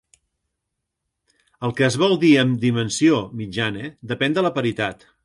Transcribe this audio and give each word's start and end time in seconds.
El 1.67 1.75
que 1.79 1.85
es 1.87 1.97
vol 2.03 2.17
dir 2.23 2.31
amb 2.45 2.57
"dimensió 2.63 3.21
mitjana" 3.43 3.91
depèn 4.15 4.39
de 4.39 4.47
la 4.49 4.55
paritat. 4.57 5.07